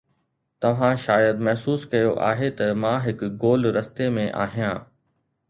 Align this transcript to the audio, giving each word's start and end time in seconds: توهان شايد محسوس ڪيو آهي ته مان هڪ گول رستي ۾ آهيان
توهان 0.63 0.95
شايد 1.03 1.37
محسوس 1.47 1.81
ڪيو 1.91 2.13
آهي 2.31 2.49
ته 2.57 2.67
مان 2.85 2.97
هڪ 3.05 3.29
گول 3.45 3.61
رستي 3.77 4.09
۾ 4.19 4.27
آهيان 4.49 4.77